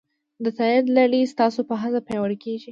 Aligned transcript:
د 0.43 0.45
تایید 0.57 0.85
لړۍ 0.97 1.21
ستاسو 1.33 1.59
په 1.69 1.75
هڅه 1.81 1.99
پیاوړې 2.07 2.37
کېږي. 2.43 2.69